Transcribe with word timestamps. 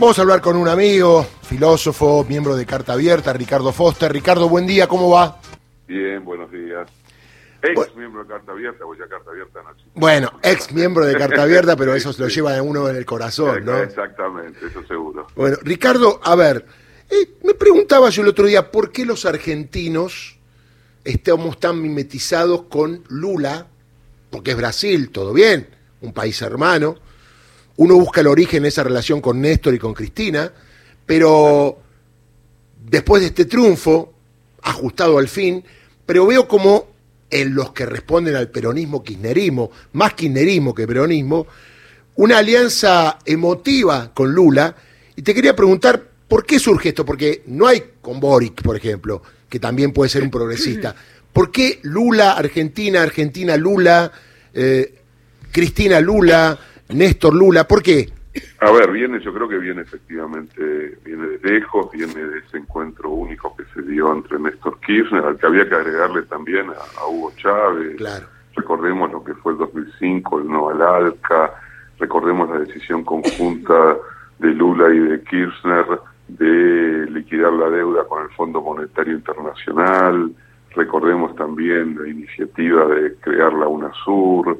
Vamos 0.00 0.16
a 0.16 0.22
hablar 0.22 0.40
con 0.40 0.54
un 0.54 0.68
amigo, 0.68 1.26
filósofo, 1.42 2.24
miembro 2.28 2.54
de 2.54 2.64
Carta 2.64 2.92
Abierta, 2.92 3.32
Ricardo 3.32 3.72
Foster. 3.72 4.12
Ricardo, 4.12 4.48
buen 4.48 4.64
día, 4.64 4.86
¿cómo 4.86 5.10
va? 5.10 5.40
Bien, 5.88 6.24
buenos 6.24 6.52
días. 6.52 6.88
Ex 7.60 7.96
miembro 7.96 8.22
de 8.22 8.28
Carta 8.28 8.52
Abierta, 8.52 8.84
voy 8.84 8.96
a 9.02 9.08
Carta 9.08 9.32
Abierta 9.32 9.60
no 9.60 9.70
Bueno, 9.94 10.38
ex 10.40 10.72
miembro 10.72 11.04
de 11.04 11.16
Carta 11.16 11.42
Abierta, 11.42 11.76
pero 11.76 11.96
eso 11.96 12.12
lo 12.16 12.28
lleva 12.28 12.62
uno 12.62 12.88
en 12.88 12.94
el 12.94 13.04
corazón, 13.04 13.64
¿no? 13.64 13.76
Exactamente, 13.76 14.68
eso 14.68 14.86
seguro. 14.86 15.26
Bueno, 15.34 15.56
Ricardo, 15.62 16.20
a 16.22 16.36
ver, 16.36 16.64
eh, 17.10 17.36
me 17.42 17.54
preguntaba 17.54 18.08
yo 18.10 18.22
el 18.22 18.28
otro 18.28 18.46
día, 18.46 18.70
¿por 18.70 18.92
qué 18.92 19.04
los 19.04 19.26
argentinos 19.26 20.38
estamos 21.02 21.58
tan 21.58 21.82
mimetizados 21.82 22.62
con 22.70 23.02
Lula? 23.08 23.66
Porque 24.30 24.52
es 24.52 24.56
Brasil, 24.56 25.10
todo 25.10 25.32
bien, 25.32 25.66
un 26.02 26.12
país 26.12 26.40
hermano. 26.40 27.07
Uno 27.78 27.94
busca 27.94 28.20
el 28.20 28.26
origen 28.26 28.64
de 28.64 28.70
esa 28.70 28.82
relación 28.82 29.20
con 29.20 29.40
Néstor 29.40 29.72
y 29.72 29.78
con 29.78 29.94
Cristina, 29.94 30.52
pero 31.06 31.78
después 32.90 33.22
de 33.22 33.28
este 33.28 33.44
triunfo, 33.44 34.12
ajustado 34.62 35.18
al 35.18 35.28
fin, 35.28 35.62
pero 36.04 36.26
veo 36.26 36.48
como 36.48 36.88
en 37.30 37.54
los 37.54 37.72
que 37.72 37.86
responden 37.86 38.34
al 38.34 38.48
peronismo 38.48 39.04
kirchnerismo, 39.04 39.70
más 39.92 40.14
kirchnerismo 40.14 40.74
que 40.74 40.88
peronismo, 40.88 41.46
una 42.16 42.38
alianza 42.38 43.20
emotiva 43.24 44.12
con 44.12 44.32
Lula. 44.32 44.74
Y 45.14 45.22
te 45.22 45.32
quería 45.32 45.54
preguntar, 45.54 46.02
¿por 46.26 46.44
qué 46.44 46.58
surge 46.58 46.88
esto? 46.88 47.04
Porque 47.04 47.44
no 47.46 47.68
hay 47.68 47.84
con 48.00 48.18
Boric, 48.18 48.60
por 48.60 48.76
ejemplo, 48.76 49.22
que 49.48 49.60
también 49.60 49.92
puede 49.92 50.08
ser 50.08 50.24
un 50.24 50.30
progresista. 50.30 50.96
¿Por 51.32 51.52
qué 51.52 51.78
Lula, 51.82 52.32
Argentina, 52.32 53.02
Argentina, 53.02 53.56
Lula, 53.56 54.10
eh, 54.52 54.94
Cristina 55.52 56.00
Lula, 56.00 56.58
Néstor 56.90 57.34
Lula? 57.34 57.64
¿Por 57.64 57.82
qué? 57.82 58.08
A 58.60 58.70
ver, 58.70 58.90
viene, 58.90 59.20
yo 59.20 59.32
creo 59.32 59.48
que 59.48 59.58
viene 59.58 59.82
efectivamente, 59.82 60.98
viene 61.04 61.26
de 61.26 61.38
lejos, 61.50 61.90
viene 61.92 62.14
de 62.14 62.38
ese 62.38 62.58
encuentro 62.58 63.10
único 63.10 63.56
que 63.56 63.64
se 63.74 63.82
dio 63.82 64.12
entre 64.12 64.38
Néstor 64.38 64.78
Kirchner, 64.80 65.24
al 65.24 65.38
que 65.38 65.46
había 65.46 65.68
que 65.68 65.74
agregarle 65.74 66.22
también 66.22 66.66
a, 66.70 67.06
Hugo 67.06 67.32
Chávez. 67.36 67.96
Claro. 67.96 68.26
Recordemos 68.54 69.12
lo 69.12 69.24
que 69.24 69.34
fue 69.34 69.52
el 69.52 69.58
2005, 69.58 70.40
el 70.40 70.48
no 70.48 70.68
al 70.68 70.82
ALCA, 70.82 71.54
recordemos 71.98 72.50
la 72.50 72.60
decisión 72.60 73.04
conjunta 73.04 73.96
de 74.38 74.48
Lula 74.48 74.92
y 74.92 74.98
de 74.98 75.22
Kirchner 75.22 75.86
de 76.28 77.06
liquidar 77.10 77.52
la 77.52 77.70
deuda 77.70 78.04
con 78.04 78.22
el 78.22 78.28
Fondo 78.30 78.60
Monetario 78.60 79.14
Internacional, 79.14 80.30
recordemos 80.74 81.34
también 81.36 81.96
la 82.00 82.08
iniciativa 82.08 82.86
de 82.86 83.14
crear 83.16 83.52
la 83.54 83.66
UNASUR, 83.66 84.58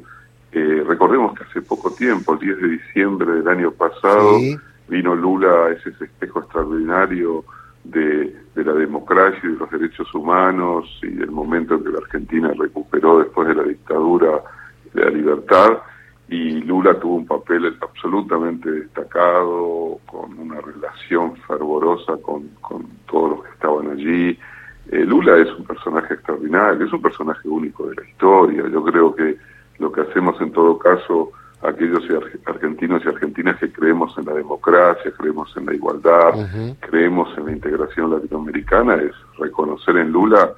eh, 0.52 0.84
recordemos 0.86 1.36
que 1.36 1.44
hace 1.44 1.62
poco 1.62 1.92
tiempo, 1.92 2.32
el 2.34 2.38
10 2.38 2.62
de 2.62 2.68
diciembre 2.68 3.32
del 3.32 3.48
año 3.48 3.70
pasado, 3.72 4.38
vino 4.88 5.14
Lula 5.14 5.66
a 5.66 5.70
ese 5.72 5.90
espejo 5.90 6.40
extraordinario 6.40 7.44
de, 7.84 8.34
la 8.54 8.72
democracia 8.72 9.40
y 9.44 9.52
de 9.52 9.58
los 9.58 9.70
derechos 9.70 10.12
humanos 10.14 10.84
y 11.02 11.10
del 11.10 11.30
momento 11.30 11.74
en 11.74 11.84
que 11.84 11.90
la 11.90 11.98
Argentina 11.98 12.52
recuperó 12.58 13.18
después 13.20 13.48
de 13.48 13.54
la 13.54 13.62
dictadura 13.62 14.42
de 14.92 15.04
la 15.04 15.10
libertad 15.10 15.78
y 16.28 16.60
Lula 16.62 16.98
tuvo 16.98 17.16
un 17.16 17.26
papel 17.26 17.74
absolutamente 17.80 18.70
destacado, 18.70 19.98
con 20.06 20.38
una 20.38 20.60
relación 20.60 21.36
fervorosa 21.46 22.18
con, 22.20 22.50
todos 23.06 23.30
los 23.30 23.44
que 23.44 23.50
estaban 23.52 23.90
allí. 23.90 24.38
Eh, 24.90 25.04
Lula 25.04 25.38
es 25.38 25.48
un 25.58 25.64
personaje 25.64 26.14
extraordinario, 26.14 26.86
es 26.86 26.92
un 26.92 27.00
personaje 27.00 27.48
único 27.48 27.86
de 27.88 27.94
la 27.96 28.08
historia. 28.08 28.68
Yo 28.68 28.84
creo 28.84 29.14
que 29.14 29.38
lo 29.78 29.92
que 29.92 30.02
hacemos 30.02 30.40
en 30.40 30.52
todo 30.52 30.78
caso 30.78 31.32
aquellos 31.62 32.04
argentinos 32.46 33.02
y 33.04 33.08
argentinas 33.08 33.58
que 33.58 33.72
creemos 33.72 34.16
en 34.16 34.26
la 34.26 34.34
democracia, 34.34 35.12
creemos 35.16 35.54
en 35.56 35.66
la 35.66 35.74
igualdad, 35.74 36.48
creemos 36.80 37.36
en 37.36 37.46
la 37.46 37.52
integración 37.52 38.10
latinoamericana, 38.10 38.94
es 38.94 39.12
reconocer 39.38 39.96
en 39.96 40.12
Lula 40.12 40.52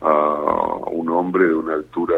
a 0.00 0.88
un 0.92 1.08
hombre 1.10 1.48
de 1.48 1.54
una 1.54 1.74
altura 1.74 2.14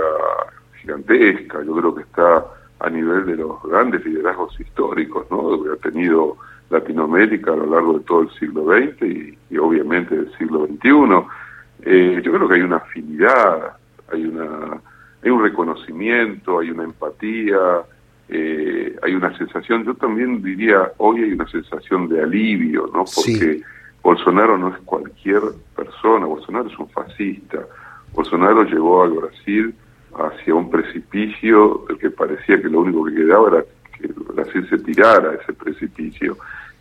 gigantesca. 0.81 1.63
Yo 1.63 1.75
creo 1.77 1.95
que 1.95 2.03
está 2.03 2.45
a 2.81 2.91
nivel 2.91 3.27
de 3.27 3.37
los 3.37 3.63
grandes 3.63 4.05
liderazgos 4.05 4.59
históricos, 4.61 5.27
¿no? 5.31 5.63
Que 5.63 5.71
ha 5.73 5.77
tenido 5.77 6.37
Latinoamérica 6.71 7.53
a 7.53 7.57
lo 7.57 7.67
largo 7.67 7.99
de 7.99 8.05
todo 8.05 8.23
el 8.23 8.31
siglo 8.39 8.67
XX 8.67 9.37
y, 9.51 9.59
obviamente 9.59 10.17
del 10.17 10.31
siglo 10.37 10.67
XXI. 10.67 11.27
Eh, 11.83 12.21
yo 12.23 12.33
creo 12.33 12.49
que 12.49 12.55
hay 12.55 12.61
una 12.61 12.77
afinidad, 12.77 13.77
hay 14.13 14.27
una 14.27 14.81
hay 15.23 15.31
un 15.31 15.43
reconocimiento, 15.43 16.61
hay 16.61 16.71
una 16.71 16.85
empatía, 16.85 17.59
eh, 18.29 18.97
hay 19.03 19.15
una 19.15 19.37
sensación, 19.37 19.85
yo 19.85 19.95
también 19.95 20.43
diría, 20.43 20.93
hoy 20.99 21.23
hay 21.23 21.33
una 21.33 21.49
sensación 21.49 22.09
de 22.09 22.23
alivio, 22.23 22.91
¿no? 22.93 23.05
Porque 23.05 23.63
Bolsonaro 24.03 24.57
no 24.59 24.69
es 24.69 24.79
cualquier 24.85 25.41
persona, 25.75 26.27
Bolsonaro 26.27 26.69
es 26.69 26.79
un 26.79 26.89
fascista. 26.91 27.61
Bolsonaro 28.13 28.65
llevó 28.65 29.03
al 29.03 29.13
Brasil 29.13 29.75
hacia 30.15 30.55
un 30.55 30.71
precipicio 30.71 31.85
del 31.89 31.99
que 31.99 32.11
parecía 32.11 32.61
que 32.61 32.69
lo 32.69 32.81
único 32.81 33.05
que 33.05 33.15
quedaba 33.15 33.49
era 33.49 33.65
que 33.97 34.09
Brasil 34.33 34.67
se 34.69 34.79
tirara 34.79 35.31
a 35.31 35.35
ese 35.35 35.53
precipicio. 35.53 36.37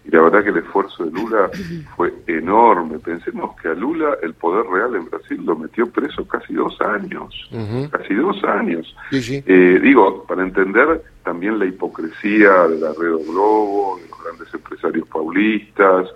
Y 0.08 0.16
la 0.16 0.22
verdad 0.22 0.42
que 0.42 0.52
el 0.52 0.58
esfuerzo 0.58 1.04
de 1.04 1.12
Lula 1.12 1.50
fue 1.96 2.14
enorme. 2.28 2.98
Pensemos 3.00 3.60
que 3.62 3.68
a 3.68 3.74
Lula 3.74 4.18
el 4.24 4.34
poder 4.34 4.66
real 4.68 4.96
en 4.96 5.06
Brasil 5.06 5.42
lo 5.44 5.56
metió 5.58 5.90
preso 5.90 6.26
casi 6.26 6.54
dos 6.54 6.80
años. 6.82 7.50
Casi 7.92 8.14
dos 8.14 8.42
años. 8.46 8.96
Eh, 9.12 9.80
digo, 9.82 10.24
para 10.24 10.44
entender 10.44 11.04
también 11.24 11.60
la 11.60 11.66
hipocresía 11.66 12.68
de 12.68 12.80
la 12.80 12.94
Red 12.94 13.28
Globo, 13.28 14.00
de 14.02 14.10
los 14.10 14.24
grandes 14.24 14.54
empresarios 14.54 15.08
paulistas, 15.10 16.08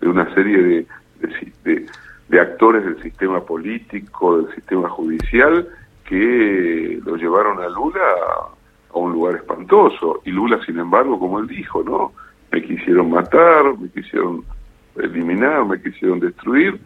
de 0.00 0.08
una 0.08 0.32
serie 0.34 0.86
de, 1.18 1.86
de 2.28 2.40
actores 2.40 2.84
del 2.84 3.02
sistema 3.02 3.40
político, 3.40 4.42
del 4.42 4.54
sistema 4.54 4.88
judicial, 4.88 5.68
que 6.04 7.00
lo 7.04 7.16
llevaron 7.16 7.60
a 7.60 7.68
Lula 7.68 8.00
a 8.92 8.98
un 8.98 9.12
lugar 9.12 9.36
espantoso. 9.36 10.20
Y 10.24 10.30
Lula, 10.30 10.60
sin 10.64 10.78
embargo, 10.78 11.18
como 11.18 11.40
él 11.40 11.48
dijo, 11.48 11.82
¿no? 11.82 12.12
Me 12.52 12.62
quisieron 12.62 13.10
matar, 13.10 13.78
me 13.78 13.88
quisieron 13.88 14.44
eliminar, 14.96 15.64
me 15.66 15.80
quisieron 15.80 16.20
destruir, 16.20 16.80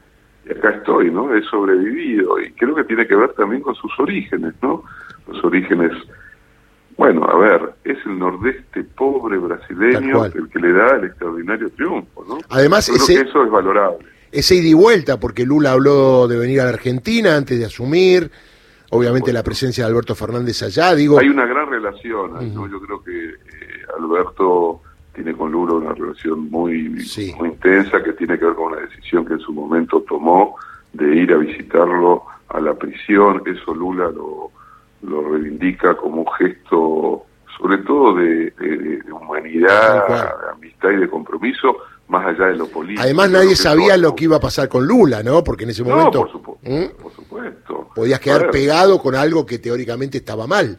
y 0.47 0.52
acá 0.52 0.70
estoy, 0.70 1.10
¿no? 1.10 1.34
He 1.34 1.42
sobrevivido, 1.44 2.38
y 2.41 2.52
creo 2.52 2.75
que 2.75 2.84
tiene 2.84 3.06
que 3.06 3.16
ver 3.16 3.32
también 3.32 3.62
con 3.62 3.75
sus 3.75 3.92
orígenes, 3.98 4.54
¿no? 4.62 4.84
Los 5.26 5.42
orígenes, 5.42 5.92
bueno, 6.97 7.25
a 7.25 7.38
ver, 7.38 7.75
es 7.84 7.97
el 8.04 8.19
nordeste 8.19 8.84
pobre 8.84 9.38
brasileño 9.38 10.25
el 10.26 10.48
que 10.48 10.58
le 10.58 10.72
da 10.72 10.97
el 10.97 11.04
extraordinario 11.04 11.70
triunfo, 11.70 12.25
¿no? 12.28 12.38
Además, 12.50 12.88
ese, 12.88 13.22
eso 13.22 13.44
es 13.44 13.50
valorable. 13.50 14.06
Ese 14.31 14.56
ida 14.56 14.69
y 14.69 14.75
vuelta, 14.75 15.19
porque 15.19 15.46
Lula 15.46 15.72
habló 15.72 16.28
de 16.28 16.38
venir 16.38 16.60
a 16.60 16.64
la 16.64 16.70
Argentina 16.70 17.36
antes 17.36 17.58
de 17.58 17.64
asumir, 17.64 18.31
obviamente 18.91 19.32
la 19.32 19.42
presencia 19.42 19.84
de 19.84 19.91
Alberto 19.91 20.14
Fernández 20.14 20.62
allá, 20.62 20.94
digo... 20.94 21.19
Hay 21.19 21.28
una 21.28 21.46
gran 21.46 21.70
relación, 21.70 22.54
¿no? 22.54 22.69
Yo 22.69 22.81
creo 22.81 23.02
que 23.02 23.28
eh, 23.28 23.36
Alberto 23.98 24.82
tiene 25.14 25.32
con 25.32 25.52
Lula 25.52 25.75
una 25.75 25.94
relación 25.94 26.50
muy, 26.50 26.88
muy 27.38 27.48
intensa 27.48 28.02
que 28.02 28.12
tiene 28.14 28.38
que 28.38 28.44
ver 28.44 28.54
con 28.54 28.72
una 28.72 28.80
decisión 28.80 29.25
que 29.25 29.34
en 29.34 29.41
su 29.41 29.52
momento 29.52 30.04
tomó 30.08 30.56
de 30.92 31.16
ir 31.16 31.32
a 31.32 31.36
visitarlo 31.36 32.25
a 32.48 32.60
la 32.60 32.75
prisión. 32.75 33.42
Eso 33.47 33.75
Lula 33.75 34.10
lo, 34.10 34.50
lo 35.02 35.28
reivindica 35.30 35.97
como 35.97 36.22
un 36.22 36.32
gesto, 36.38 37.25
sobre 37.58 37.78
todo 37.78 38.16
de, 38.16 38.52
humanidad, 39.10 40.08
de 40.08 40.50
amistad 40.52 40.91
y 40.91 40.97
de 40.97 41.08
compromiso, 41.08 41.76
más 42.08 42.26
allá 42.26 42.46
de 42.46 42.56
lo 42.56 42.66
político. 42.66 43.02
Además, 43.02 43.31
nadie 43.31 43.56
sabía 43.56 43.96
lo 43.96 44.14
que 44.14 44.25
iba 44.25 44.36
a 44.36 44.41
pasar 44.41 44.69
con 44.69 44.86
Lula, 44.86 45.22
¿no? 45.22 45.42
Porque 45.44 45.64
en 45.64 45.70
ese 45.70 45.84
momento. 45.84 46.28
¿Mm? 46.62 47.00
por, 47.00 47.12
supuesto. 47.12 47.88
Podías 47.94 48.20
quedar 48.20 48.50
pegado 48.50 49.00
con 49.00 49.14
algo 49.14 49.46
que 49.46 49.58
teóricamente 49.58 50.19
estaba 50.19 50.46
mal. 50.46 50.78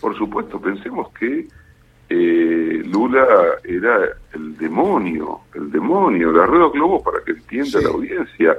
Por 0.00 0.16
supuesto, 0.16 0.60
pensemos 0.60 1.08
que 1.18 1.48
eh, 2.08 2.82
Lula 2.86 3.26
era 3.64 4.00
el 4.32 4.56
demonio, 4.56 5.40
el 5.54 5.70
demonio. 5.70 6.32
La 6.32 6.46
Rueda 6.46 6.70
Globo, 6.72 7.02
para 7.02 7.22
que 7.24 7.32
entienda 7.32 7.80
la 7.82 7.90
audiencia, 7.90 8.56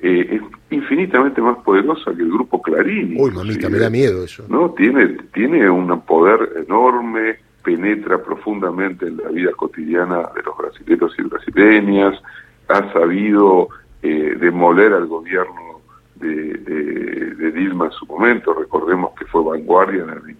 eh, 0.00 0.28
es 0.36 0.42
infinitamente 0.70 1.40
más 1.40 1.58
poderosa 1.58 2.14
que 2.14 2.22
el 2.22 2.30
grupo 2.30 2.60
Clarín. 2.60 3.16
Uy, 3.18 3.30
mamita, 3.30 3.68
me 3.68 3.78
da 3.78 3.90
miedo 3.90 4.24
eso. 4.24 4.44
¿no? 4.48 4.70
Tiene, 4.70 5.16
tiene 5.32 5.68
un 5.68 6.00
poder 6.02 6.64
enorme, 6.66 7.38
penetra 7.62 8.22
profundamente 8.22 9.06
en 9.06 9.18
la 9.18 9.28
vida 9.28 9.52
cotidiana 9.52 10.28
de 10.34 10.42
los 10.42 10.56
brasileños 10.56 11.14
y 11.18 11.22
brasileñas, 11.22 12.22
ha 12.68 12.92
sabido 12.92 13.68
eh, 14.02 14.36
demoler 14.40 14.92
al 14.92 15.06
gobierno 15.06 15.80
de, 16.16 17.50
Dilma 17.52 17.86
en 17.86 17.92
su 17.92 18.06
momento. 18.06 18.54
Recordemos 18.54 19.12
que 19.18 19.24
fue 19.26 19.42
vanguardia 19.42 20.04
en 20.04 20.10
el, 20.10 20.36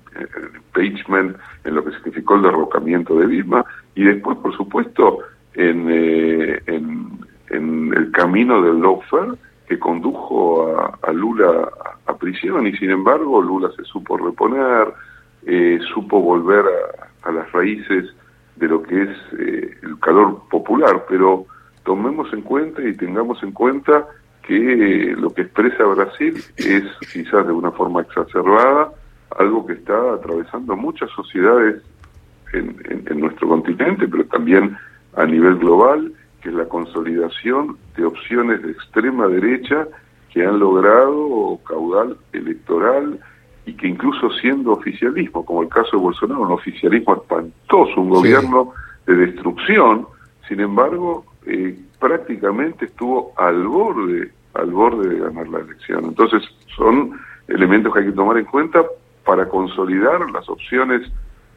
impeachment, 0.82 1.36
en 1.64 1.74
lo 1.74 1.84
que 1.84 1.92
significó 1.92 2.36
el 2.36 2.42
derrocamiento 2.42 3.18
de 3.18 3.26
Dilma, 3.26 3.64
y 3.94 4.04
después, 4.04 4.38
por 4.38 4.56
supuesto, 4.56 5.18
en, 5.54 5.86
eh, 5.90 6.62
en, 6.66 7.20
el 7.50 8.12
camino 8.12 8.62
del 8.62 8.80
lawfare 8.80 9.32
que 9.66 9.78
condujo 9.78 10.76
a, 11.02 11.12
Lula 11.12 11.68
a, 12.06 12.16
prisión, 12.16 12.66
y 12.66 12.76
sin 12.76 12.90
embargo 12.90 13.42
Lula 13.42 13.70
se 13.76 13.84
supo 13.84 14.16
reponer, 14.16 14.92
eh, 15.46 15.78
supo 15.92 16.20
volver 16.20 16.64
a, 17.22 17.32
las 17.32 17.50
raíces 17.52 18.14
de 18.56 18.68
lo 18.68 18.82
que 18.82 19.02
es 19.02 19.16
eh, 19.38 19.70
el 19.82 19.98
calor 19.98 20.42
popular, 20.48 21.04
pero 21.08 21.46
tomemos 21.84 22.32
en 22.32 22.42
cuenta 22.42 22.82
y 22.82 22.96
tengamos 22.96 23.42
en 23.42 23.52
cuenta 23.52 24.06
que 24.42 25.14
lo 25.18 25.30
que 25.30 25.42
expresa 25.42 25.84
Brasil 25.84 26.34
es 26.56 26.84
quizás 27.12 27.46
de 27.46 27.52
una 27.52 27.72
forma 27.72 28.02
exacerbada 28.02 28.92
algo 29.38 29.66
que 29.66 29.74
está 29.74 30.14
atravesando 30.14 30.76
muchas 30.76 31.10
sociedades 31.10 31.82
en, 32.52 32.76
en, 33.08 33.20
nuestro 33.20 33.48
continente, 33.48 34.08
pero 34.08 34.24
también 34.24 34.76
a 35.14 35.24
nivel 35.24 35.56
global, 35.56 36.12
que 36.42 36.48
es 36.48 36.54
la 36.54 36.66
consolidación 36.66 37.76
de 37.96 38.04
opciones 38.04 38.62
de 38.62 38.72
extrema 38.72 39.28
derecha 39.28 39.86
que 40.32 40.44
han 40.44 40.58
logrado 40.58 41.58
caudal 41.66 42.16
electoral 42.32 43.20
y 43.66 43.74
que 43.74 43.88
incluso 43.88 44.30
siendo 44.40 44.72
oficialismo, 44.72 45.44
como 45.44 45.62
el 45.62 45.68
caso 45.68 45.96
de 45.96 46.02
Bolsonaro, 46.02 46.42
un 46.42 46.52
oficialismo 46.52 47.14
espantoso, 47.14 48.00
un 48.00 48.10
gobierno 48.10 48.72
de 49.06 49.14
destrucción, 49.14 50.06
sin 50.48 50.60
embargo, 50.60 51.24
eh, 51.46 51.78
prácticamente 51.98 52.86
estuvo 52.86 53.32
al 53.36 53.66
borde, 53.66 54.32
al 54.54 54.70
borde 54.70 55.08
de 55.08 55.20
ganar 55.20 55.48
la 55.48 55.60
elección. 55.60 56.06
Entonces, 56.06 56.42
son 56.76 57.12
elementos 57.48 57.92
que 57.92 58.00
hay 58.00 58.06
que 58.06 58.12
tomar 58.12 58.38
en 58.38 58.46
cuenta 58.46 58.84
para 59.30 59.48
consolidar 59.48 60.28
las 60.32 60.48
opciones 60.48 61.08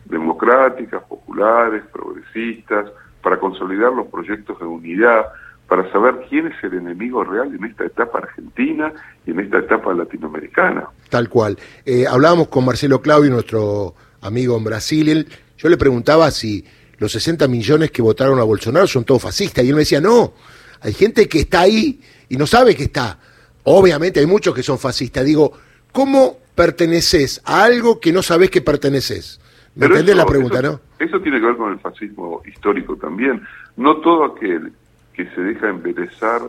democráticas, 0.06 1.02
populares, 1.10 1.82
progresistas, 1.92 2.86
para 3.24 3.40
consolidar 3.40 3.92
los 3.92 4.06
proyectos 4.10 4.60
de 4.60 4.66
unidad, 4.66 5.26
para 5.68 5.92
saber 5.92 6.24
quién 6.30 6.46
es 6.46 6.64
el 6.64 6.76
enemigo 6.76 7.24
real 7.24 7.52
en 7.52 7.64
esta 7.64 7.86
etapa 7.86 8.20
argentina 8.20 8.94
y 9.26 9.32
en 9.32 9.40
esta 9.40 9.58
etapa 9.58 9.92
latinoamericana. 9.92 10.88
Tal 11.10 11.30
cual. 11.30 11.58
Eh, 11.84 12.06
hablábamos 12.08 12.50
con 12.50 12.64
Marcelo 12.64 13.02
Claudio, 13.02 13.32
nuestro 13.32 13.96
amigo 14.22 14.56
en 14.56 14.66
Brasil. 14.66 15.28
Yo 15.58 15.68
le 15.68 15.78
preguntaba 15.78 16.30
si 16.30 16.64
los 17.00 17.12
60 17.12 17.48
millones 17.48 17.90
que 17.90 18.04
votaron 18.04 18.38
a 18.40 18.44
Bolsonaro 18.44 18.86
son 18.86 19.04
todos 19.04 19.24
fascistas. 19.24 19.66
Y 19.66 19.70
él 19.70 19.74
me 19.74 19.80
decía, 19.80 20.00
no, 20.00 20.34
hay 20.80 20.94
gente 20.94 21.28
que 21.28 21.40
está 21.40 21.62
ahí 21.62 22.00
y 22.30 22.38
no 22.38 22.46
sabe 22.46 22.76
que 22.76 22.84
está. 22.84 23.18
Obviamente 23.64 24.20
hay 24.20 24.28
muchos 24.28 24.54
que 24.54 24.62
son 24.62 24.78
fascistas. 24.78 25.26
Digo, 25.26 25.54
¿cómo 25.92 26.43
perteneces 26.56 27.42
a 27.46 27.64
algo 27.64 28.00
que 28.00 28.12
no 28.12 28.22
sabes 28.22 28.50
que 28.50 28.62
perteneces? 28.62 29.40
¿Me 29.76 29.88
entendés 29.88 30.16
la 30.16 30.26
pregunta, 30.26 30.60
eso, 30.60 30.72
no? 30.74 30.80
Eso 31.00 31.20
tiene 31.22 31.40
que 31.40 31.48
ver 31.48 31.58
con 31.58 31.72
el 31.72 31.80
fascismo 31.80 32.42
histórico 32.46 32.96
también. 32.96 33.42
No 33.76 33.98
todo 33.98 34.26
aquel 34.26 34.72
que 35.14 35.26
se 35.32 35.42
deja 35.42 35.70
enderezar 35.70 36.42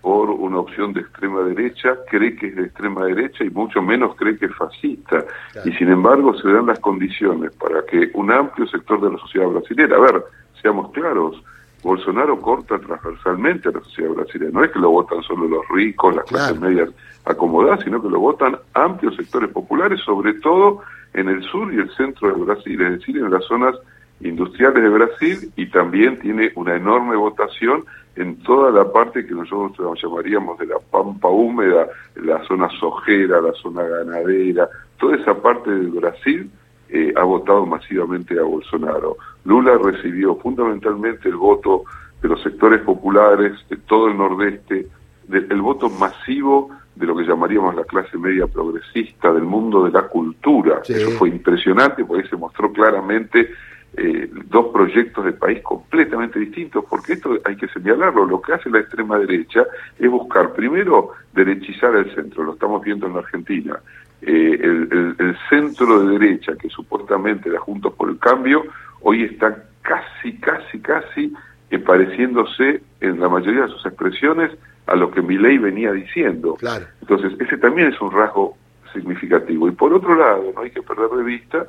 por 0.00 0.30
una 0.30 0.58
opción 0.58 0.92
de 0.92 1.00
extrema 1.00 1.42
derecha 1.42 1.98
cree 2.08 2.34
que 2.34 2.48
es 2.48 2.56
de 2.56 2.64
extrema 2.64 3.04
derecha 3.04 3.44
y 3.44 3.50
mucho 3.50 3.82
menos 3.82 4.16
cree 4.16 4.38
que 4.38 4.46
es 4.46 4.54
fascista. 4.54 5.24
Y 5.64 5.72
sin 5.72 5.88
embargo 5.88 6.34
se 6.38 6.50
dan 6.50 6.66
las 6.66 6.78
condiciones 6.78 7.54
para 7.56 7.84
que 7.84 8.10
un 8.14 8.32
amplio 8.32 8.66
sector 8.66 9.00
de 9.00 9.10
la 9.12 9.18
sociedad 9.18 9.48
brasileña, 9.48 9.96
a 9.96 10.00
ver, 10.00 10.24
seamos 10.62 10.90
claros, 10.92 11.36
Bolsonaro 11.82 12.40
corta 12.40 12.78
transversalmente 12.78 13.68
a 13.68 13.72
la 13.72 13.80
sociedad 13.80 14.10
brasileña. 14.10 14.50
No 14.52 14.64
es 14.64 14.70
que 14.70 14.78
lo 14.78 14.90
votan 14.90 15.22
solo 15.22 15.48
los 15.48 15.66
ricos, 15.68 16.14
las 16.14 16.24
clases 16.26 16.60
medias 16.60 16.90
acomodadas, 17.24 17.80
sino 17.84 18.02
que 18.02 18.08
lo 18.08 18.20
votan 18.20 18.56
amplios 18.74 19.16
sectores 19.16 19.50
populares, 19.50 20.00
sobre 20.00 20.34
todo 20.34 20.82
en 21.14 21.28
el 21.28 21.42
sur 21.44 21.72
y 21.72 21.78
el 21.78 21.90
centro 21.96 22.28
de 22.28 22.44
Brasil, 22.44 22.80
es 22.82 22.98
decir, 22.98 23.16
en 23.16 23.30
las 23.30 23.44
zonas 23.44 23.74
industriales 24.20 24.82
de 24.82 24.88
Brasil 24.88 25.52
y 25.56 25.66
también 25.66 26.18
tiene 26.18 26.52
una 26.54 26.76
enorme 26.76 27.16
votación 27.16 27.84
en 28.16 28.36
toda 28.42 28.70
la 28.70 28.92
parte 28.92 29.24
que 29.24 29.34
nosotros 29.34 29.98
llamaríamos 30.02 30.58
de 30.58 30.66
la 30.66 30.78
pampa 30.90 31.28
húmeda, 31.28 31.88
la 32.16 32.44
zona 32.46 32.68
sojera, 32.78 33.40
la 33.40 33.52
zona 33.54 33.82
ganadera, 33.82 34.68
toda 34.98 35.16
esa 35.16 35.34
parte 35.34 35.70
de 35.70 35.86
Brasil 35.86 36.50
eh, 36.90 37.12
ha 37.16 37.22
votado 37.22 37.64
masivamente 37.64 38.38
a 38.38 38.42
Bolsonaro. 38.42 39.16
Lula 39.44 39.78
recibió 39.78 40.36
fundamentalmente 40.36 41.28
el 41.28 41.36
voto 41.36 41.84
de 42.22 42.28
los 42.28 42.42
sectores 42.42 42.80
populares, 42.82 43.52
de 43.68 43.76
todo 43.76 44.08
el 44.08 44.16
nordeste, 44.16 44.86
el 45.30 45.60
voto 45.62 45.88
masivo 45.88 46.70
de 46.94 47.06
lo 47.06 47.16
que 47.16 47.24
llamaríamos 47.24 47.74
la 47.74 47.84
clase 47.84 48.18
media 48.18 48.46
progresista, 48.46 49.32
del 49.32 49.44
mundo 49.44 49.84
de 49.84 49.90
la 49.90 50.02
cultura. 50.02 50.82
Eso 50.86 51.10
fue 51.12 51.30
impresionante 51.30 52.04
porque 52.04 52.28
se 52.28 52.36
mostró 52.36 52.72
claramente 52.72 53.50
eh, 53.96 54.30
dos 54.46 54.66
proyectos 54.72 55.24
de 55.24 55.32
país 55.32 55.60
completamente 55.62 56.38
distintos, 56.38 56.84
porque 56.88 57.14
esto 57.14 57.38
hay 57.44 57.56
que 57.56 57.66
señalarlo, 57.68 58.24
lo 58.24 58.40
que 58.40 58.52
hace 58.52 58.70
la 58.70 58.78
extrema 58.78 59.18
derecha 59.18 59.64
es 59.98 60.08
buscar 60.08 60.52
primero 60.52 61.10
derechizar 61.32 61.96
el 61.96 62.14
centro, 62.14 62.44
lo 62.44 62.52
estamos 62.52 62.82
viendo 62.82 63.06
en 63.06 63.14
la 63.14 63.20
Argentina, 63.20 63.80
eh, 64.22 64.58
el, 64.62 65.36
centro 65.48 66.04
de 66.04 66.18
derecha 66.18 66.54
que 66.54 66.68
supuestamente 66.68 67.48
era 67.48 67.58
Juntos 67.58 67.92
por 67.94 68.10
el 68.10 68.18
Cambio, 68.18 68.64
hoy 69.02 69.24
está 69.24 69.64
casi, 69.82 70.36
casi, 70.38 70.78
casi 70.80 71.32
eh, 71.70 71.78
pareciéndose 71.78 72.82
en 73.00 73.20
la 73.20 73.28
mayoría 73.28 73.62
de 73.62 73.68
sus 73.68 73.86
expresiones 73.86 74.50
a 74.86 74.96
lo 74.96 75.10
que 75.10 75.22
Milei 75.22 75.58
venía 75.58 75.92
diciendo. 75.92 76.56
Entonces, 77.00 77.32
ese 77.40 77.56
también 77.58 77.88
es 77.88 78.00
un 78.00 78.10
rasgo 78.10 78.56
significativo. 78.92 79.68
Y 79.68 79.72
por 79.72 79.92
otro 79.92 80.14
lado, 80.16 80.52
no 80.54 80.62
hay 80.62 80.70
que 80.70 80.82
perder 80.82 81.10
de 81.10 81.22
vista 81.22 81.66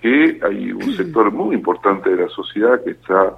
que 0.00 0.40
hay 0.42 0.72
un 0.72 0.92
sector 0.94 1.30
muy 1.30 1.54
importante 1.54 2.10
de 2.10 2.24
la 2.24 2.28
sociedad 2.28 2.82
que 2.82 2.90
está 2.92 3.36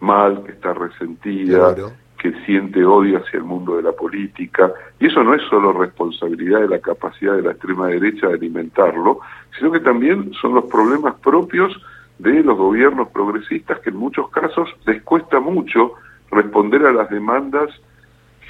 mal, 0.00 0.42
que 0.44 0.52
está 0.52 0.74
resentida, 0.74 1.74
que 2.18 2.32
siente 2.44 2.84
odio 2.84 3.18
hacia 3.18 3.38
el 3.38 3.44
mundo 3.44 3.76
de 3.76 3.82
la 3.82 3.92
política, 3.92 4.72
y 4.98 5.06
eso 5.06 5.22
no 5.22 5.34
es 5.34 5.42
solo 5.48 5.72
responsabilidad 5.72 6.60
de 6.60 6.68
la 6.68 6.78
capacidad 6.80 7.34
de 7.34 7.42
la 7.42 7.52
extrema 7.52 7.88
derecha 7.88 8.28
de 8.28 8.34
alimentarlo, 8.34 9.20
sino 9.56 9.70
que 9.70 9.80
también 9.80 10.32
son 10.40 10.54
los 10.54 10.64
problemas 10.64 11.14
propios 11.20 11.72
de 12.22 12.42
los 12.42 12.56
gobiernos 12.56 13.08
progresistas 13.08 13.80
que 13.80 13.90
en 13.90 13.96
muchos 13.96 14.30
casos 14.30 14.68
les 14.86 15.02
cuesta 15.02 15.40
mucho 15.40 15.94
responder 16.30 16.86
a 16.86 16.92
las 16.92 17.10
demandas 17.10 17.68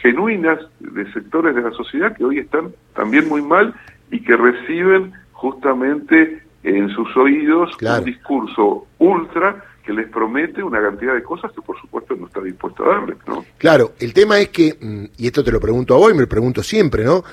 genuinas 0.03 0.59
de 0.81 1.11
sectores 1.13 1.55
de 1.55 1.63
la 1.63 1.73
sociedad 1.73 2.15
que 2.15 2.25
hoy 2.25 2.39
están 2.39 2.73
también 2.95 3.29
muy 3.29 3.41
mal 3.41 3.75
y 4.11 4.21
que 4.21 4.37
reciben 4.37 5.13
justamente 5.33 6.43
en 6.63 6.91
sus 6.91 7.17
oídos 7.17 7.71
un 7.81 8.05
discurso 8.05 8.87
ultra 8.99 9.65
que 9.85 9.93
les 9.93 10.09
promete 10.09 10.63
una 10.63 10.81
cantidad 10.81 11.15
de 11.15 11.23
cosas 11.23 11.51
que 11.53 11.63
por 11.63 11.81
supuesto 11.81 12.15
no 12.15 12.27
está 12.27 12.41
dispuesto 12.41 12.85
a 12.85 12.95
darles, 12.95 13.17
¿no? 13.27 13.45
Claro, 13.59 13.93
el 13.99 14.13
tema 14.13 14.39
es 14.39 14.51
que, 14.51 14.77
mm, 14.81 15.05
y 15.17 15.27
esto 15.27 15.43
te 15.43 15.51
lo 15.51 15.61
pregunto 15.61 15.95
a 15.95 15.99
vos 15.99 16.13
y 16.13 16.15
me 16.15 16.21
lo 16.21 16.29
pregunto 16.29 16.63
siempre, 16.63 17.05
¿no? 17.05 17.25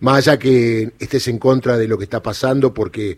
Más 0.00 0.18
allá 0.18 0.38
que 0.38 0.92
estés 0.98 1.28
en 1.28 1.38
contra 1.38 1.78
de 1.78 1.88
lo 1.88 1.96
que 1.96 2.04
está 2.04 2.22
pasando 2.22 2.74
porque 2.74 3.16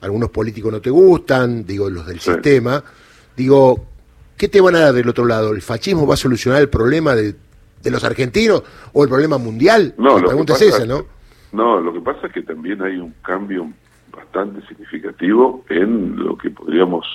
algunos 0.00 0.30
políticos 0.30 0.72
no 0.72 0.80
te 0.80 0.90
gustan, 0.90 1.64
digo, 1.64 1.88
los 1.90 2.06
del 2.06 2.20
sistema, 2.20 2.82
digo, 3.36 3.84
¿qué 4.36 4.48
te 4.48 4.60
van 4.60 4.76
a 4.76 4.80
dar 4.80 4.94
del 4.94 5.08
otro 5.08 5.24
lado? 5.24 5.52
¿El 5.52 5.62
fascismo 5.62 6.06
va 6.06 6.14
a 6.14 6.18
solucionar 6.18 6.60
el 6.60 6.68
problema 6.68 7.14
de, 7.14 7.34
de 7.82 7.90
los 7.90 8.04
argentinos 8.04 8.62
o 8.92 9.02
el 9.02 9.08
problema 9.08 9.38
mundial? 9.38 9.94
No, 9.98 10.18
la 10.18 10.26
pregunta 10.26 10.54
es 10.54 10.62
esa, 10.62 10.86
¿no? 10.86 11.04
No, 11.52 11.80
lo 11.80 11.92
que 11.92 12.00
pasa 12.00 12.26
es 12.26 12.32
que 12.32 12.42
también 12.42 12.82
hay 12.82 12.98
un 12.98 13.14
cambio 13.22 13.70
bastante 14.14 14.66
significativo 14.66 15.64
en 15.68 16.16
lo 16.16 16.36
que 16.36 16.50
podríamos 16.50 17.06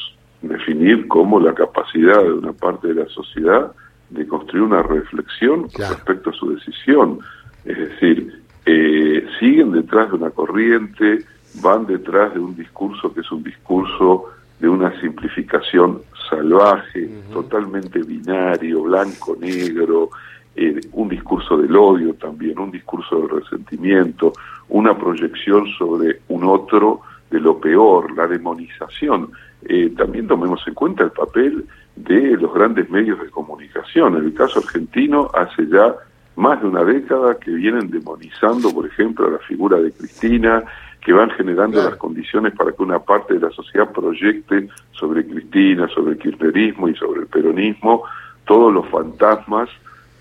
definir 0.42 1.08
como 1.08 1.40
la 1.40 1.54
capacidad 1.54 2.22
de 2.22 2.34
una 2.34 2.54
parte 2.54 2.88
de 2.88 2.96
la 2.96 3.10
sociedad 3.10 3.72
de 4.10 4.28
construir 4.28 4.64
una 4.64 4.84
reflexión 4.84 5.70
con 5.70 5.90
respecto 5.90 6.30
a 6.30 6.34
su 6.34 6.56
decisión. 6.56 7.20
Es 7.66 7.78
decir, 7.78 8.42
eh, 8.66 9.26
siguen 9.40 9.72
detrás 9.72 10.10
de 10.10 10.18
una 10.18 10.32
corriente, 10.32 11.20
van 11.56 11.86
detrás 11.86 12.34
de 12.34 12.40
un 12.40 12.56
discurso 12.56 13.14
que 13.14 13.22
es 13.22 13.32
un 13.32 13.44
discurso 13.44 14.26
de 14.60 14.70
una 14.70 15.00
simplificación 15.02 16.02
salvaje, 16.30 17.10
totalmente 17.34 18.00
binario, 18.04 18.84
blanco-negro, 18.84 20.10
eh, 20.56 20.80
un 20.94 21.10
discurso 21.10 21.58
del 21.58 21.76
odio 21.76 22.14
también, 22.14 22.60
un 22.60 22.72
discurso 22.72 23.20
del 23.20 23.42
resentimiento, 23.42 24.34
una 24.70 24.98
proyección 24.98 25.66
sobre 25.78 26.22
un 26.30 26.44
otro 26.44 27.02
de 27.30 27.40
lo 27.40 27.60
peor, 27.60 28.16
la 28.16 28.28
demonización. 28.28 29.32
Eh, 29.64 29.94
también 29.98 30.28
tomemos 30.28 30.62
en 30.68 30.74
cuenta 30.74 31.04
el 31.04 31.12
papel 31.12 31.66
de 31.96 32.38
los 32.38 32.54
grandes 32.54 32.90
medios 32.90 33.20
de 33.20 33.30
comunicación. 33.30 34.18
En 34.18 34.26
el 34.26 34.34
caso 34.34 34.60
argentino, 34.60 35.30
hace 35.34 35.68
ya 35.68 35.96
más 36.36 36.62
de 36.62 36.68
una 36.68 36.84
década 36.84 37.38
que 37.38 37.52
vienen 37.52 37.90
demonizando, 37.90 38.74
por 38.74 38.86
ejemplo, 38.86 39.28
a 39.28 39.32
la 39.32 39.40
figura 39.40 39.80
de 39.80 39.92
Cristina, 39.92 40.64
que 41.04 41.14
van 41.14 41.30
generando 41.32 41.84
las 41.84 41.96
condiciones 41.96 42.54
para 42.56 42.72
que 42.72 42.84
una 42.84 43.00
parte 43.00 43.34
de 43.34 43.40
la 43.40 43.52
sociedad 43.52 43.92
proyecte 43.92 44.70
sobre 44.92 45.26
Cristina, 45.26 45.88
sobre 45.90 46.12
el 46.14 46.20
kirchnerismo 46.20 46.88
y 46.90 46.96
sobre 46.96 47.22
el 47.22 47.28
peronismo 47.28 48.04
todos 48.46 48.74
los 48.74 48.88
fantasmas 48.90 49.70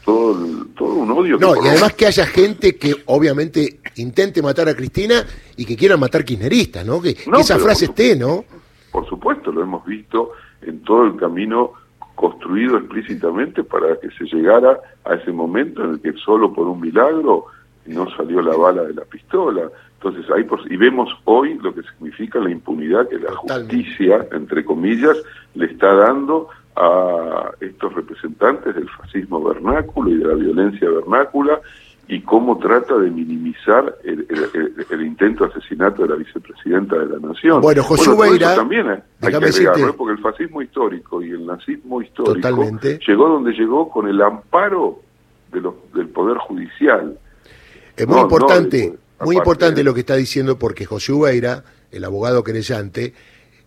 todo, 0.04 0.66
todo 0.76 0.94
un 0.94 1.10
odio. 1.10 1.38
No, 1.38 1.54
y 1.62 1.68
además 1.68 1.94
que 1.94 2.06
haya 2.06 2.26
gente 2.26 2.76
que 2.76 2.94
obviamente 3.06 3.80
intente 3.96 4.42
matar 4.42 4.68
a 4.68 4.74
Cristina 4.74 5.24
y 5.56 5.64
que 5.64 5.76
quiera 5.76 5.96
matar 5.96 6.24
kirchneristas, 6.24 6.84
¿no? 6.86 7.00
Que, 7.00 7.16
esa 7.38 7.58
frase 7.58 7.86
esté, 7.86 8.16
¿no? 8.16 8.44
Por 8.90 9.08
supuesto, 9.08 9.52
lo 9.52 9.62
hemos 9.62 9.84
visto 9.84 10.32
en 10.62 10.82
todo 10.82 11.04
el 11.04 11.16
camino 11.16 11.72
construido 12.14 12.76
explícitamente 12.76 13.64
para 13.64 13.96
que 13.98 14.10
se 14.10 14.24
llegara 14.24 14.78
a 15.04 15.14
ese 15.14 15.32
momento 15.32 15.84
en 15.84 15.92
el 15.92 16.00
que 16.00 16.12
solo 16.14 16.52
por 16.52 16.66
un 16.66 16.80
milagro 16.80 17.46
no 17.86 18.08
salió 18.16 18.42
la 18.42 18.56
bala 18.56 18.82
de 18.84 18.94
la 18.94 19.04
pistola. 19.04 19.62
Entonces, 19.94 20.30
ahí 20.30 20.46
y 20.70 20.76
vemos 20.76 21.10
hoy 21.24 21.58
lo 21.58 21.74
que 21.74 21.82
significa 21.82 22.38
la 22.38 22.50
impunidad 22.50 23.08
que 23.08 23.18
la 23.18 23.32
justicia, 23.32 24.26
entre 24.32 24.64
comillas, 24.64 25.16
le 25.54 25.66
está 25.66 25.94
dando 25.94 26.48
a 26.76 27.50
estos 27.60 27.92
representantes 27.94 28.74
del 28.74 28.88
fascismo 28.88 29.42
vernáculo 29.42 30.10
y 30.10 30.16
de 30.16 30.24
la 30.24 30.34
violencia 30.34 30.88
vernácula 30.88 31.60
y 32.10 32.20
cómo 32.22 32.58
trata 32.58 32.98
de 32.98 33.08
minimizar 33.08 33.96
el, 34.02 34.26
intento 35.00 35.46
de 35.46 35.52
asesinato 35.52 36.02
de 36.02 36.08
la 36.08 36.16
vicepresidenta 36.16 36.98
de 36.98 37.06
la 37.06 37.28
Nación. 37.28 37.60
Bueno, 37.60 37.84
José 37.84 38.10
bueno, 38.10 38.36
también 38.36 38.88
hay 38.88 39.00
que 39.20 39.36
agregarlo, 39.36 39.94
porque 39.94 40.14
el 40.14 40.18
fascismo 40.18 40.60
histórico 40.60 41.22
y 41.22 41.30
el 41.30 41.46
nazismo 41.46 42.02
histórico 42.02 42.48
llegó 43.06 43.28
donde 43.28 43.52
llegó 43.52 43.88
con 43.88 44.08
el 44.08 44.20
amparo 44.20 44.98
de 45.52 45.60
los, 45.60 45.74
del 45.94 46.08
Poder 46.08 46.38
Judicial. 46.38 47.16
Es 47.96 48.08
muy 48.08 48.18
importante, 48.18 48.98
muy 49.20 49.36
importante 49.36 49.84
lo 49.84 49.94
que 49.94 50.00
está 50.00 50.16
diciendo 50.16 50.58
porque 50.58 50.86
José 50.86 51.12
Ubeira, 51.12 51.62
el 51.92 52.04
abogado 52.04 52.42
querellante, 52.42 53.14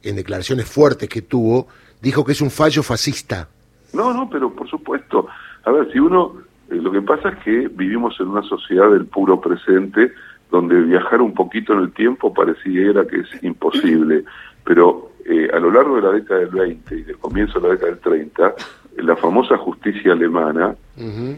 en 0.04 0.18
declaraciones 0.18 0.70
fuertes 0.70 1.08
que 1.08 1.22
tuvo, 1.22 1.68
dijo 2.02 2.26
que 2.26 2.34
es 2.34 2.42
un 2.42 2.52
fallo 2.52 2.84
fascista. 2.84 3.48
No, 3.94 4.14
no, 4.14 4.30
pero 4.30 4.54
por 4.54 4.70
supuesto. 4.70 5.28
A 5.64 5.72
ver, 5.72 5.90
si 5.94 6.00
uno 6.00 6.34
eh, 6.36 6.43
lo 6.82 6.92
que 6.92 7.01
pasa 7.01 7.30
es 7.30 7.38
que 7.44 7.68
vivimos 7.68 8.20
en 8.20 8.27
una 8.27 8.44
sociedad 8.44 8.89
del 8.92 9.06
puro 9.06 9.39
presente 9.39 10.12
donde 10.51 10.80
viajar 10.82 11.22
un 11.22 11.34
poquito 11.34 11.74
en 11.74 11.80
el 11.80 11.92
tiempo 11.94 12.34
pareciera 12.34 13.06
que 13.08 13.22
es 13.22 13.44
imposible, 13.44 14.24
pero 14.63 15.12
eh, 15.25 15.50
a 15.53 15.60
lo 15.60 15.72
largo 15.72 15.96
de 15.96 16.01
la 16.03 16.12
década 16.12 16.42
del 16.42 16.50
20 16.50 16.96
y 16.96 17.01
del 17.03 17.18
comienzo 17.18 17.60
de 17.60 17.68
la 17.68 17.74
década 17.74 17.92
del 17.92 18.00
30, 18.00 18.56
la 18.98 19.15
famosa 19.15 19.58
justicia 19.58 20.13
alemana 20.13 20.75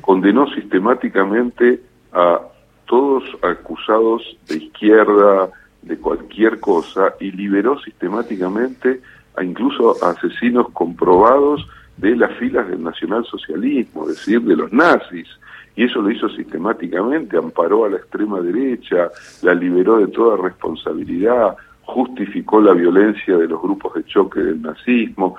condenó 0.02 0.48
sistemáticamente 0.48 1.80
a 2.12 2.42
todos 2.86 3.24
acusados 3.42 4.22
de 4.48 4.58
izquierda, 4.58 5.50
de 5.82 5.98
cualquier 5.98 6.60
cosa, 6.60 7.16
y 7.20 7.32
liberó 7.32 7.80
sistemáticamente 7.80 9.02
a 9.38 9.44
incluso 9.44 9.96
a 10.04 10.10
asesinos 10.10 10.70
comprobados 10.74 11.66
de 11.98 12.16
las 12.16 12.34
filas 12.38 12.68
del 12.68 12.84
nacionalsocialismo, 12.84 14.04
es 14.04 14.16
decir, 14.16 14.42
de 14.42 14.56
los 14.56 14.72
nazis. 14.72 15.28
Y 15.76 15.84
eso 15.84 16.02
lo 16.02 16.10
hizo 16.10 16.30
sistemáticamente, 16.30 17.38
amparó 17.38 17.86
a 17.86 17.90
la 17.90 17.98
extrema 17.98 18.40
derecha, 18.40 19.10
la 19.42 19.54
liberó 19.54 19.98
de 19.98 20.08
toda 20.08 20.38
responsabilidad, 20.38 21.56
justificó 21.84 22.62
la 22.62 22.74
violencia 22.74 23.38
de 23.38 23.48
los 23.48 23.62
grupos 23.62 23.94
de 23.96 24.06
choque 24.06 24.40
del 24.40 24.62
nazismo. 24.62 25.36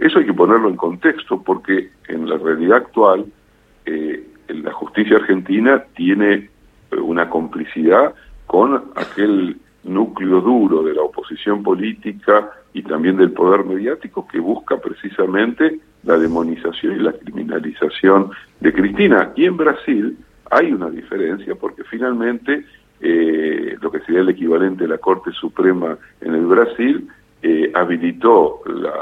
Eso 0.00 0.18
hay 0.18 0.26
que 0.26 0.34
ponerlo 0.34 0.68
en 0.68 0.76
contexto 0.76 1.42
porque 1.42 1.90
en 2.08 2.28
la 2.28 2.38
realidad 2.38 2.78
actual 2.78 3.26
eh, 3.84 4.26
la 4.48 4.72
justicia 4.72 5.16
argentina 5.16 5.82
tiene 5.94 6.50
una 6.92 7.28
complicidad 7.28 8.14
con 8.46 8.82
aquel 8.94 9.56
núcleo 9.86 10.40
duro 10.40 10.82
de 10.82 10.94
la 10.94 11.02
oposición 11.02 11.62
política 11.62 12.50
y 12.72 12.82
también 12.82 13.16
del 13.16 13.32
poder 13.32 13.64
mediático 13.64 14.26
que 14.26 14.38
busca 14.38 14.78
precisamente 14.78 15.80
la 16.02 16.16
demonización 16.18 16.96
y 16.96 17.02
la 17.02 17.12
criminalización 17.12 18.30
de 18.60 18.72
Cristina. 18.72 19.32
Y 19.36 19.46
en 19.46 19.56
Brasil 19.56 20.16
hay 20.50 20.72
una 20.72 20.90
diferencia 20.90 21.54
porque 21.54 21.84
finalmente 21.84 22.64
eh, 23.00 23.76
lo 23.80 23.90
que 23.90 24.00
sería 24.00 24.20
el 24.20 24.28
equivalente 24.28 24.84
de 24.84 24.88
la 24.88 24.98
Corte 24.98 25.30
Suprema 25.32 25.98
en 26.20 26.34
el 26.34 26.46
Brasil 26.46 27.08
eh, 27.42 27.70
habilitó 27.74 28.60
la 28.66 28.94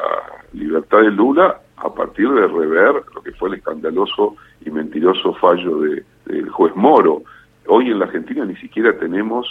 libertad 0.52 0.98
de 0.98 1.10
Lula 1.10 1.60
a 1.76 1.92
partir 1.92 2.28
de 2.30 2.46
rever 2.46 3.02
lo 3.14 3.22
que 3.22 3.32
fue 3.32 3.50
el 3.50 3.56
escandaloso 3.56 4.36
y 4.64 4.70
mentiroso 4.70 5.34
fallo 5.34 5.80
del 6.26 6.48
juez 6.50 6.74
Moro. 6.74 7.22
Hoy 7.66 7.90
en 7.90 7.98
la 7.98 8.06
Argentina 8.06 8.44
ni 8.44 8.56
siquiera 8.56 8.96
tenemos 8.98 9.46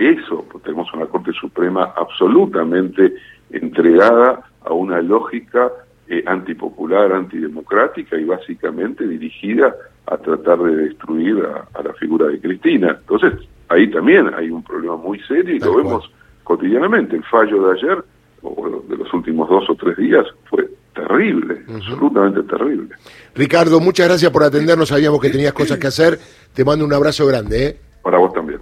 eso, 0.00 0.44
pues 0.50 0.64
tenemos 0.64 0.92
una 0.94 1.06
Corte 1.06 1.32
Suprema 1.32 1.92
absolutamente 1.96 3.14
entregada 3.50 4.42
a 4.64 4.72
una 4.72 5.00
lógica 5.02 5.70
eh, 6.08 6.24
antipopular, 6.26 7.12
antidemocrática 7.12 8.18
y 8.18 8.24
básicamente 8.24 9.06
dirigida 9.06 9.74
a 10.06 10.16
tratar 10.16 10.58
de 10.58 10.76
destruir 10.76 11.38
a, 11.44 11.82
la 11.82 11.92
figura 11.94 12.26
de 12.26 12.40
Cristina. 12.40 12.98
Entonces, 13.00 13.46
ahí 13.68 13.90
también 13.90 14.32
hay 14.34 14.50
un 14.50 14.62
problema 14.62 14.96
muy 14.96 15.20
serio 15.20 15.54
y 15.54 15.60
lo 15.60 15.76
vemos 15.76 16.10
cotidianamente. 16.42 17.16
El 17.16 17.24
fallo 17.24 17.68
de 17.68 17.78
ayer, 17.78 18.04
o 18.42 18.82
de 18.88 18.96
los 18.96 19.12
últimos 19.14 19.48
dos 19.48 19.68
o 19.70 19.74
tres 19.76 19.96
días, 19.96 20.26
fue 20.48 20.68
terrible, 20.94 21.62
absolutamente 21.72 22.42
terrible. 22.42 22.88
Ricardo, 23.34 23.78
muchas 23.78 24.08
gracias 24.08 24.32
por 24.32 24.42
atendernos, 24.42 24.88
sabíamos 24.88 25.20
que 25.20 25.30
tenías 25.30 25.52
cosas 25.52 25.78
que 25.78 25.86
hacer. 25.86 26.18
Te 26.52 26.64
mando 26.64 26.84
un 26.84 26.92
abrazo 26.92 27.26
grande. 27.26 27.66
¿eh? 27.66 27.76
Para 28.02 28.18
vos 28.18 28.32
también. 28.32 28.60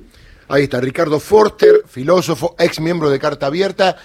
Ahí 0.50 0.62
está, 0.62 0.80
Ricardo 0.80 1.20
Forster, 1.20 1.82
filósofo, 1.86 2.54
ex 2.58 2.80
miembro 2.80 3.10
de 3.10 3.18
Carta 3.18 3.46
Abierta. 3.46 3.94